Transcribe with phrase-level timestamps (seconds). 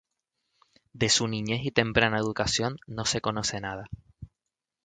[0.93, 3.87] De su niñez y temprana educación no se conoce nada.